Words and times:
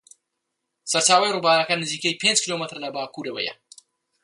سەرچاوەی 0.91 1.33
ڕووبارەکە 1.35 1.75
نزیکەی 1.81 2.19
پێنج 2.21 2.37
کیلۆمەتر 2.43 2.77
لە 2.83 2.89
باکوورەوەیە. 2.95 3.53